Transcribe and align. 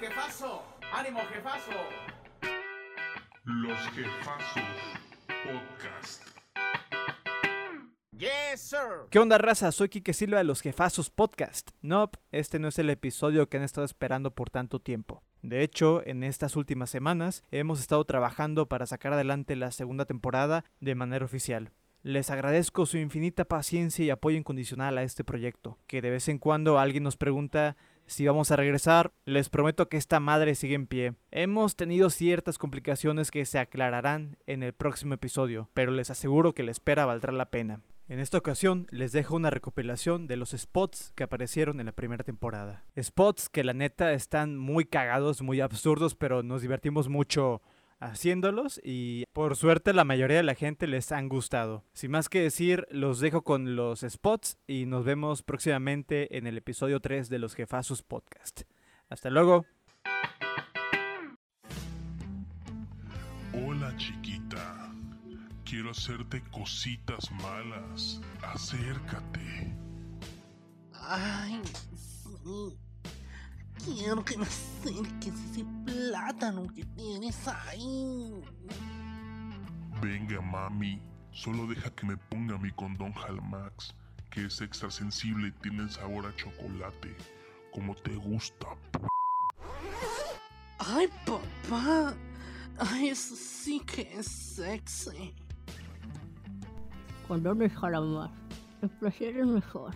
jefazo! 0.00 0.62
¡Ánimo, 0.92 1.20
jefazo! 1.32 1.72
Los 3.44 3.78
Jefazos 3.90 4.62
Podcast. 5.26 6.22
Yes, 8.16 8.60
sir. 8.60 9.08
¿Qué 9.10 9.18
onda, 9.18 9.38
raza? 9.38 9.72
Soy 9.72 9.88
Kike 9.88 10.12
Silva 10.12 10.38
de 10.38 10.44
los 10.44 10.60
Jefazos 10.60 11.10
Podcast. 11.10 11.70
Nope, 11.82 12.18
este 12.30 12.58
no 12.58 12.68
es 12.68 12.78
el 12.78 12.90
episodio 12.90 13.48
que 13.48 13.56
han 13.56 13.62
estado 13.64 13.84
esperando 13.84 14.34
por 14.34 14.50
tanto 14.50 14.80
tiempo. 14.80 15.22
De 15.42 15.62
hecho, 15.62 16.02
en 16.06 16.22
estas 16.22 16.54
últimas 16.54 16.90
semanas 16.90 17.42
hemos 17.50 17.80
estado 17.80 18.04
trabajando 18.04 18.68
para 18.68 18.86
sacar 18.86 19.12
adelante 19.12 19.56
la 19.56 19.72
segunda 19.72 20.04
temporada 20.04 20.64
de 20.80 20.94
manera 20.94 21.24
oficial. 21.24 21.72
Les 22.02 22.30
agradezco 22.30 22.86
su 22.86 22.98
infinita 22.98 23.44
paciencia 23.44 24.04
y 24.04 24.10
apoyo 24.10 24.36
incondicional 24.36 24.96
a 24.98 25.02
este 25.02 25.24
proyecto, 25.24 25.78
que 25.88 26.00
de 26.00 26.10
vez 26.10 26.28
en 26.28 26.38
cuando 26.38 26.78
alguien 26.78 27.02
nos 27.02 27.16
pregunta 27.16 27.76
si 28.08 28.26
vamos 28.26 28.50
a 28.50 28.56
regresar, 28.56 29.12
les 29.24 29.50
prometo 29.50 29.88
que 29.88 29.98
esta 29.98 30.18
madre 30.18 30.54
sigue 30.54 30.74
en 30.74 30.86
pie. 30.86 31.14
Hemos 31.30 31.76
tenido 31.76 32.10
ciertas 32.10 32.58
complicaciones 32.58 33.30
que 33.30 33.44
se 33.44 33.58
aclararán 33.58 34.38
en 34.46 34.62
el 34.62 34.72
próximo 34.72 35.14
episodio, 35.14 35.68
pero 35.74 35.92
les 35.92 36.10
aseguro 36.10 36.54
que 36.54 36.62
la 36.62 36.70
espera 36.70 37.06
valdrá 37.06 37.32
la 37.32 37.50
pena. 37.50 37.82
En 38.08 38.20
esta 38.20 38.38
ocasión 38.38 38.86
les 38.90 39.12
dejo 39.12 39.36
una 39.36 39.50
recopilación 39.50 40.26
de 40.26 40.36
los 40.36 40.52
spots 40.52 41.12
que 41.14 41.24
aparecieron 41.24 41.78
en 41.78 41.86
la 41.86 41.92
primera 41.92 42.24
temporada. 42.24 42.86
Spots 42.98 43.50
que 43.50 43.62
la 43.62 43.74
neta 43.74 44.14
están 44.14 44.56
muy 44.56 44.86
cagados, 44.86 45.42
muy 45.42 45.60
absurdos, 45.60 46.14
pero 46.14 46.42
nos 46.42 46.62
divertimos 46.62 47.08
mucho 47.10 47.60
haciéndolos 48.00 48.80
y 48.82 49.24
por 49.32 49.56
suerte 49.56 49.92
la 49.92 50.04
mayoría 50.04 50.38
de 50.38 50.42
la 50.42 50.54
gente 50.54 50.86
les 50.86 51.12
han 51.12 51.28
gustado. 51.28 51.84
Sin 51.92 52.10
más 52.10 52.28
que 52.28 52.40
decir, 52.40 52.86
los 52.90 53.20
dejo 53.20 53.42
con 53.42 53.76
los 53.76 54.00
spots 54.00 54.58
y 54.66 54.86
nos 54.86 55.04
vemos 55.04 55.42
próximamente 55.42 56.36
en 56.36 56.46
el 56.46 56.58
episodio 56.58 57.00
3 57.00 57.28
de 57.28 57.38
los 57.38 57.54
Jefazos 57.54 58.02
Podcast. 58.02 58.62
Hasta 59.08 59.30
luego. 59.30 59.64
Hola 63.52 63.96
chiquita, 63.96 64.92
quiero 65.64 65.90
hacerte 65.90 66.42
cositas 66.50 67.30
malas. 67.32 68.20
Acércate. 68.42 69.74
Ay, 70.92 71.60
sí. 71.94 72.87
Quiero 73.96 74.24
que 74.24 74.36
me 74.36 74.44
acerques 74.44 75.34
ese 75.50 75.64
plátano 75.84 76.66
que 76.74 76.84
tienes 76.84 77.46
ahí. 77.48 78.32
Venga 80.00 80.40
mami, 80.40 81.00
solo 81.32 81.66
deja 81.66 81.90
que 81.90 82.06
me 82.06 82.16
ponga 82.16 82.58
mi 82.58 82.70
condón 82.72 83.12
Halmax, 83.14 83.94
que 84.30 84.44
es 84.46 84.60
extra 84.60 84.90
sensible 84.90 85.48
y 85.48 85.52
tiene 85.62 85.82
el 85.82 85.90
sabor 85.90 86.26
a 86.26 86.36
chocolate, 86.36 87.16
como 87.72 87.94
te 87.96 88.14
gusta. 88.14 88.66
p- 88.92 89.00
Ay, 90.78 91.08
papá. 91.26 92.14
Ay, 92.78 93.08
eso 93.08 93.34
sí 93.36 93.80
que 93.80 94.02
es 94.18 94.26
sexy. 94.26 95.34
Condones 97.26 97.72
Jaramar. 97.74 98.30
El 98.80 98.88
placer 98.90 99.36
es 99.36 99.46
mejor. 99.46 99.92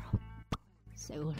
Seguro. 0.94 1.36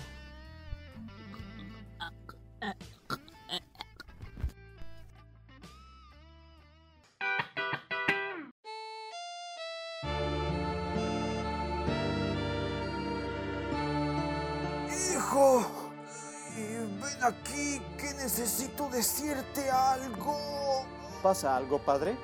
Hijo, 15.33 15.64
eh, 16.58 16.86
ven 17.00 17.25
aquí 17.25 17.80
que 17.97 18.12
necesito 18.22 18.86
decirte 18.91 19.70
algo. 19.70 20.84
¿Pasa 21.22 21.56
algo, 21.56 21.78
padre? 21.78 22.19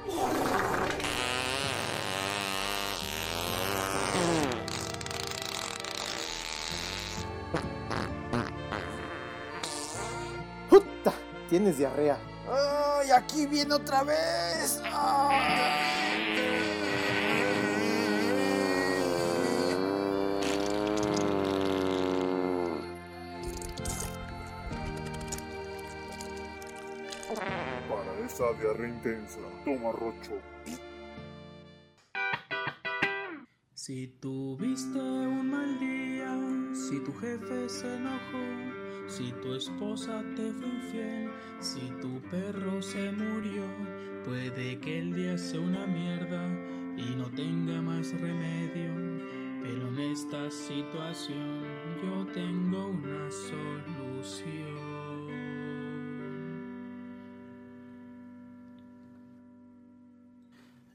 ¡Puta! 10.68 11.14
Tienes 11.48 11.78
diarrea. 11.78 12.18
¡Ay, 12.46 13.10
aquí 13.10 13.46
viene 13.46 13.72
otra 13.72 14.02
vez! 14.02 14.82
Para 14.82 15.97
intensa, 28.86 29.40
toma 29.64 29.92
rocho. 29.92 30.40
Si 33.74 34.08
tuviste 34.20 34.98
un 34.98 35.50
mal 35.50 35.78
día, 35.80 36.30
si 36.72 37.00
tu 37.00 37.12
jefe 37.14 37.68
se 37.68 37.96
enojó, 37.96 39.08
si 39.08 39.32
tu 39.42 39.54
esposa 39.54 40.22
te 40.36 40.52
fue 40.52 40.68
infiel, 40.68 41.30
si 41.58 41.90
tu 42.00 42.20
perro 42.30 42.80
se 42.80 43.10
murió, 43.12 43.64
puede 44.24 44.78
que 44.78 44.98
el 44.98 45.14
día 45.14 45.36
sea 45.36 45.60
una 45.60 45.86
mierda 45.86 46.46
y 46.96 47.16
no 47.16 47.30
tenga 47.30 47.80
más 47.82 48.12
remedio. 48.20 48.92
Pero 49.62 49.88
en 49.88 49.98
esta 50.12 50.50
situación 50.50 51.62
yo 52.02 52.26
tengo 52.32 52.88
una 52.88 53.30
solución. 53.30 54.77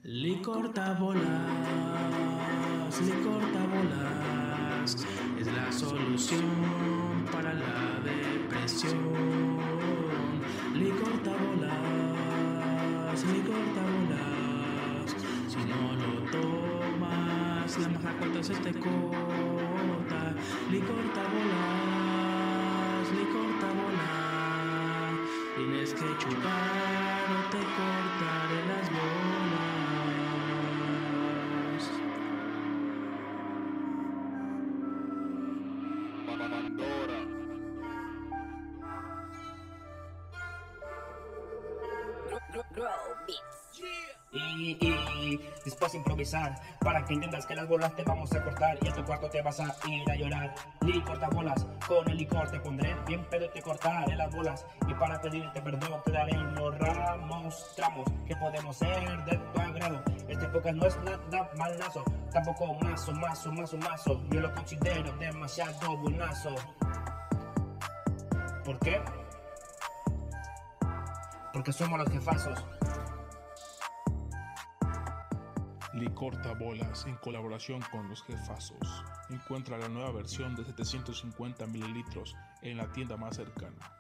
Licor 0.06 0.74
tabolas, 0.74 1.24
licor 3.00 3.42
tabolas, 3.54 4.98
es 5.40 5.48
la 5.48 5.72
solución 5.72 7.26
para 7.32 7.54
la 7.54 8.02
depresión. 8.04 9.00
Licor 10.74 11.24
tabolas, 11.24 11.72
licor 13.32 13.64
tabolas, 13.74 15.16
si 15.48 15.60
no 15.72 15.96
lo 15.96 16.30
tomas, 16.30 17.80
la 17.80 17.88
maja 17.88 18.12
cuenta 18.20 18.44
se 18.44 18.56
te 18.56 18.74
corta. 18.74 20.36
Licor 20.70 21.14
tabolas, 21.16 23.08
licor 23.10 23.50
tabolas, 23.62 25.16
tienes 25.56 25.94
que 25.94 26.18
chupar 26.18 27.13
o 27.24 27.36
te 27.52 27.58
cortaré 27.58 28.60
las 28.68 28.90
bolas. 28.90 29.24
Y, 44.34 45.40
después 45.64 45.94
improvisar 45.94 46.60
para 46.80 47.06
que 47.06 47.14
entiendas 47.14 47.46
que 47.46 47.56
las 47.56 47.68
bolas 47.68 47.96
te 47.96 48.04
vamos 48.04 48.34
a 48.34 48.44
cortar 48.44 48.78
y 48.82 48.88
a 48.88 48.94
tu 48.94 49.04
cuarto 49.04 49.30
te 49.30 49.42
vas 49.44 49.60
a 49.60 49.76
ir 49.88 50.10
a 50.10 50.16
llorar. 50.16 50.56
Licor 50.82 51.20
bolas, 51.34 51.66
con 51.88 52.10
el 52.10 52.18
licor 52.18 52.50
te 52.50 52.60
pondré 52.60 52.96
bien 53.06 53.24
pedo 53.30 53.48
te 53.50 53.62
cortaré 53.62 54.16
las 54.16 54.34
bolas. 54.34 54.66
Y 54.88 54.94
para 54.96 55.22
pedirte 55.22 55.62
perdón 55.62 56.02
te 56.04 56.12
daré 56.12 56.38
unos 56.38 56.78
ramos, 56.80 57.74
tramos 57.76 58.10
que 58.26 58.36
podemos 58.36 58.76
ser 58.76 59.24
de 59.26 59.38
tu 59.38 59.60
agrado. 59.62 60.04
Este 60.28 60.48
podcast 60.48 60.76
no 60.76 60.88
es 60.88 60.98
nada 61.04 61.50
malazo, 61.56 62.04
tampoco 62.32 62.74
mazo, 62.82 63.12
mazo, 63.14 63.52
mazo, 63.52 63.78
mazo. 63.78 64.22
Yo 64.32 64.40
lo 64.42 64.54
considero 64.56 65.16
demasiado 65.18 65.98
buenazo. 65.98 66.56
¿Por 68.66 68.80
qué? 68.80 69.00
Porque 71.54 71.72
somos 71.72 72.00
los 72.00 72.10
jefazos. 72.10 72.64
Licor 75.94 76.42
Tabolas 76.42 77.06
en 77.06 77.16
colaboración 77.18 77.82
con 77.92 78.10
los 78.10 78.24
jefazos. 78.24 79.04
Encuentra 79.30 79.78
la 79.78 79.90
nueva 79.90 80.12
versión 80.12 80.56
de 80.56 80.66
750 80.66 81.68
mililitros 81.68 82.36
en 82.62 82.78
la 82.78 82.92
tienda 82.92 83.16
más 83.16 83.36
cercana. 83.36 83.92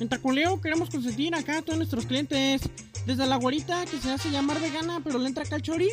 En 0.00 0.08
Taculeo 0.08 0.60
queremos 0.60 0.90
consentir 0.90 1.34
acá 1.34 1.58
a 1.58 1.62
todos 1.62 1.78
nuestros 1.78 2.04
clientes. 2.04 2.68
Desde 3.06 3.26
la 3.26 3.36
güerita 3.36 3.84
que 3.86 3.98
se 3.98 4.10
hace 4.10 4.30
llamar 4.30 4.60
vegana, 4.60 5.00
pero 5.04 5.18
le 5.18 5.28
entra 5.28 5.44
acá 5.44 5.56
al 5.56 5.62
chori. 5.62 5.90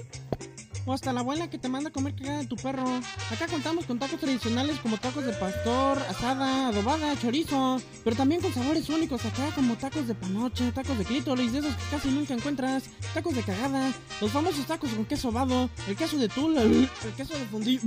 O 0.86 0.94
hasta 0.94 1.14
la 1.14 1.20
abuela 1.20 1.50
que 1.50 1.60
te 1.60 1.70
manda 1.70 1.90
a 1.90 1.94
comer 1.94 2.16
cagada 2.16 2.40
de 2.40 2.48
tu 2.48 2.56
perro. 2.56 2.86
Acá 3.32 3.48
contamos 3.48 3.86
con 3.86 4.00
tacos 4.00 4.20
tradicionales 4.20 4.80
como 4.80 4.98
tacos 4.98 5.24
de 5.26 5.34
pastor, 5.34 6.00
asada, 6.10 6.70
adobada, 6.70 7.16
chorizo. 7.20 7.80
Pero 8.04 8.16
también 8.16 8.42
con 8.42 8.54
sabores 8.54 8.90
únicos 8.90 9.24
acá 9.26 9.52
como 9.54 9.76
tacos 9.76 10.08
de 10.08 10.16
panoche, 10.16 10.72
tacos 10.72 10.98
de 10.98 11.06
clítoris, 11.06 11.54
de 11.54 11.60
esos 11.60 11.76
que 11.76 11.84
casi 11.92 12.10
nunca 12.10 12.34
encuentras. 12.34 12.84
Tacos 13.14 13.36
de 13.36 13.44
cagada, 13.44 13.92
los 14.20 14.32
famosos 14.32 14.66
tacos 14.66 14.90
con 14.92 15.06
queso 15.06 15.32
vado, 15.32 15.70
el 15.88 15.96
queso 15.96 16.18
de 16.18 16.30
tula, 16.30 16.64
el 16.64 16.90
queso 17.16 17.38
de 17.38 17.46
fundillo. 17.46 17.82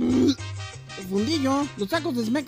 El 0.97 1.05
fundillo, 1.09 1.67
los 1.75 1.89
tacos 1.89 2.15
de 2.15 2.25
smack 2.25 2.47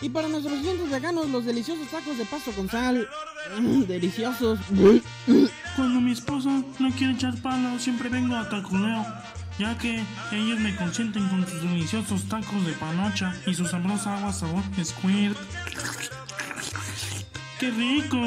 y 0.00 0.08
para 0.08 0.26
nuestros 0.26 0.58
clientes 0.58 0.90
veganos 0.90 1.30
los 1.30 1.44
deliciosos 1.44 1.86
tacos 1.88 2.18
de 2.18 2.24
pasto 2.24 2.50
con 2.50 2.68
sal. 2.68 3.06
Deliciosos. 3.86 4.58
Cuando 5.76 6.00
mi 6.00 6.10
esposa 6.10 6.62
no 6.80 6.90
quiere 6.90 7.12
echar 7.12 7.40
palo, 7.40 7.78
siempre 7.78 8.08
vengo 8.08 8.34
a 8.34 8.48
Taculeo, 8.48 9.06
ya 9.58 9.76
que 9.76 10.04
ellos 10.32 10.60
me 10.60 10.74
consienten 10.76 11.28
con 11.28 11.46
sus 11.46 11.62
deliciosos 11.62 12.28
tacos 12.28 12.64
de 12.64 12.72
panocha 12.72 13.34
y 13.46 13.54
su 13.54 13.66
sabrosa 13.66 14.16
agua 14.16 14.32
sabor 14.32 14.62
squirt. 14.84 15.36
¡Qué 17.58 17.70
rico! 17.70 18.18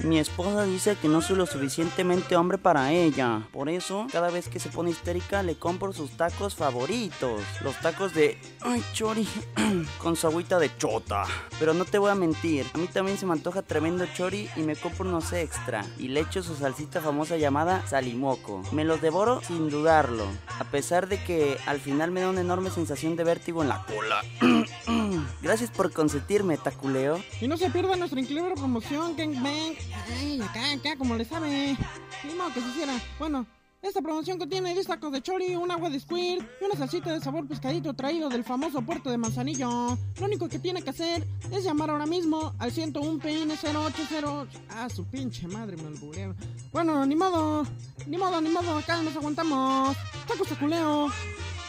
Mi 0.00 0.18
esposa 0.18 0.64
dice 0.64 0.96
que 1.00 1.08
no 1.08 1.22
soy 1.22 1.36
lo 1.36 1.46
suficientemente 1.46 2.36
hombre 2.36 2.58
para 2.58 2.92
ella. 2.92 3.46
Por 3.52 3.68
eso, 3.68 4.06
cada 4.12 4.30
vez 4.30 4.48
que 4.48 4.60
se 4.60 4.68
pone 4.68 4.90
histérica, 4.90 5.42
le 5.42 5.56
compro 5.56 5.92
sus 5.92 6.10
tacos 6.12 6.54
favoritos. 6.54 7.42
Los 7.62 7.78
tacos 7.80 8.14
de... 8.14 8.38
Ay, 8.60 8.82
chori. 8.92 9.26
con 9.98 10.16
su 10.16 10.26
agüita 10.26 10.58
de 10.58 10.76
chota. 10.76 11.24
Pero 11.58 11.74
no 11.74 11.84
te 11.84 11.98
voy 11.98 12.10
a 12.10 12.14
mentir, 12.14 12.66
a 12.74 12.78
mí 12.78 12.86
también 12.86 13.18
se 13.18 13.26
me 13.26 13.32
antoja 13.32 13.62
tremendo 13.62 14.06
chori 14.14 14.48
y 14.56 14.60
me 14.60 14.76
compro 14.76 15.08
unos 15.08 15.32
extra. 15.32 15.84
Y 15.98 16.08
le 16.08 16.20
echo 16.20 16.42
su 16.42 16.54
salsita 16.54 17.00
famosa 17.00 17.36
llamada 17.36 17.86
salimoco. 17.86 18.62
Me 18.72 18.84
los 18.84 19.00
devoro 19.00 19.40
sin 19.42 19.70
dudarlo. 19.70 20.26
A 20.58 20.64
pesar 20.64 21.08
de 21.08 21.22
que 21.22 21.58
al 21.66 21.80
final 21.80 22.10
me 22.10 22.20
da 22.20 22.30
una 22.30 22.40
enorme 22.40 22.70
sensación 22.70 23.16
de 23.16 23.24
vértigo 23.24 23.62
en 23.62 23.68
la 23.68 23.84
cola. 23.84 24.22
Gracias 25.46 25.70
por 25.70 25.92
consentirme, 25.92 26.56
Taculeo. 26.56 27.22
Y 27.40 27.46
no 27.46 27.56
se 27.56 27.70
pierda 27.70 27.94
nuestra 27.94 28.18
increíble 28.18 28.54
promoción, 28.56 29.14
Gangbang. 29.16 29.76
Ay, 30.18 30.40
acá, 30.40 30.72
acá, 30.72 30.96
como 30.98 31.14
le 31.14 31.24
sabe. 31.24 31.76
Ni 32.24 32.34
modo 32.34 32.52
que 32.52 32.60
se 32.60 32.68
hiciera. 32.70 33.00
Bueno, 33.20 33.46
esta 33.80 34.02
promoción 34.02 34.40
contiene 34.40 34.74
10 34.74 34.84
tacos 34.88 35.12
de 35.12 35.22
chori, 35.22 35.54
un 35.54 35.70
agua 35.70 35.88
de 35.88 36.00
squirt 36.00 36.44
y 36.60 36.64
una 36.64 36.74
salsita 36.74 37.12
de 37.12 37.20
sabor 37.20 37.46
pescadito 37.46 37.94
traído 37.94 38.28
del 38.28 38.42
famoso 38.42 38.82
puerto 38.82 39.08
de 39.08 39.18
Manzanillo. 39.18 39.96
Lo 40.18 40.26
único 40.26 40.48
que 40.48 40.58
tiene 40.58 40.82
que 40.82 40.90
hacer 40.90 41.24
es 41.52 41.62
llamar 41.62 41.90
ahora 41.90 42.06
mismo 42.06 42.52
al 42.58 42.72
101 42.72 43.20
PN 43.20 43.54
080. 43.54 44.48
Ah, 44.70 44.88
su 44.90 45.04
pinche 45.04 45.46
madre 45.46 45.76
me 45.76 45.86
alburearon. 45.86 46.36
Bueno, 46.72 47.06
ni 47.06 47.14
modo, 47.14 47.64
ni 48.08 48.18
modo, 48.18 48.40
ni 48.40 48.50
modo, 48.50 48.78
acá 48.78 49.00
nos 49.00 49.14
aguantamos. 49.14 49.96
Tacos 50.26 50.48
taculeo. 50.48 51.08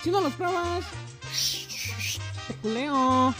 Si 0.01 0.09
no 0.09 0.19
los 0.19 0.33
pruebas, 0.33 0.83
taculeo. 2.47 3.35